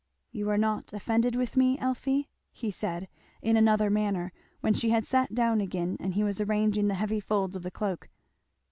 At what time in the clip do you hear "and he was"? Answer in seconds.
5.99-6.41